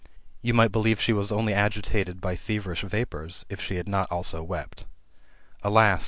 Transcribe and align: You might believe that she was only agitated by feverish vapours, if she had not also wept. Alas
You 0.41 0.55
might 0.55 0.71
believe 0.71 0.97
that 0.97 1.03
she 1.03 1.13
was 1.13 1.31
only 1.31 1.53
agitated 1.53 2.19
by 2.21 2.35
feverish 2.35 2.81
vapours, 2.81 3.45
if 3.49 3.61
she 3.61 3.75
had 3.75 3.87
not 3.87 4.11
also 4.11 4.41
wept. 4.41 4.85
Alas 5.61 5.99